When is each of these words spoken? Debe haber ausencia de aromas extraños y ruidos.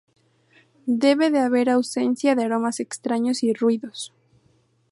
Debe 1.03 1.27
haber 1.37 1.67
ausencia 1.69 2.33
de 2.33 2.43
aromas 2.43 2.79
extraños 2.79 3.43
y 3.43 3.53
ruidos. 3.53 4.11